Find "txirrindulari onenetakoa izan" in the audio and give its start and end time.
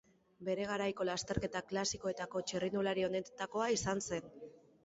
2.53-4.07